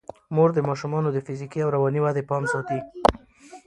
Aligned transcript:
مور 0.35 0.49
د 0.53 0.59
ماشومانو 0.67 1.09
د 1.13 1.17
فزیکي 1.25 1.59
او 1.63 1.73
رواني 1.75 1.99
ودې 2.01 2.23
پام 2.29 2.43
ساتي. 2.51 2.79